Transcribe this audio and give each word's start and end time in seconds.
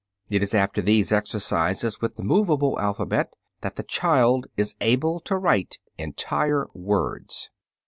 It 0.31 0.41
is 0.41 0.55
after 0.55 0.81
these 0.81 1.11
exercises 1.11 2.01
with 2.01 2.15
the 2.15 2.23
movable 2.23 2.79
alphabet 2.79 3.35
that 3.61 3.75
the 3.75 3.83
child 3.83 4.47
is 4.57 4.73
able 4.81 5.19
to 5.19 5.37
write 5.37 5.77
entire 5.95 6.65
words. 6.73 7.51